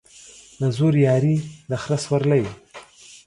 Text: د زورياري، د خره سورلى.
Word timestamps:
د 0.59 0.61
زورياري، 0.77 1.35
د 1.69 1.71
خره 1.81 1.97
سورلى. 2.05 2.41